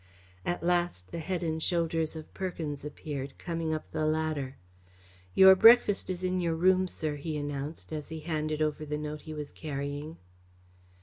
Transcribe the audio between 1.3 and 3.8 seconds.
and shoulders of Perkins appeared, coming